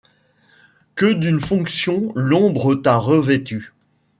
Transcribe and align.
Que 0.95 1.13
d’une 1.13 1.39
fonction 1.39 2.11
l’ombre 2.15 2.73
t’a 2.73 2.95
revêtu? 2.95 3.71